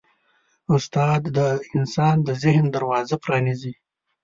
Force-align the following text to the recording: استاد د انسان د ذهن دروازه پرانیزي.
استاد 0.75 1.21
د 1.37 1.39
انسان 1.75 2.15
د 2.27 2.29
ذهن 2.43 2.65
دروازه 2.75 3.15
پرانیزي. 3.23 3.73